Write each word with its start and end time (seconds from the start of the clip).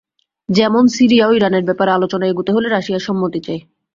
যেমন, 0.49 0.83
সিরিয়া 0.87 1.25
ও 1.27 1.31
ইরানের 1.33 1.63
ব্যাপারে 1.65 1.91
আলোচনা 1.91 2.25
এগোতে 2.27 2.51
হলে 2.53 2.67
রাশিয়ার 2.69 3.05
সম্মতি 3.07 3.39
চাই। 3.39 3.59